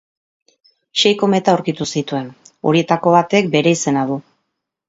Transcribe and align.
Sei 1.01 1.11
kometa 1.25 1.53
aurkitu 1.53 1.87
zituen; 1.97 2.25
horietako 2.71 3.15
batek 3.19 3.55
bere 3.57 3.79
izena 3.79 4.09
du. 4.13 4.19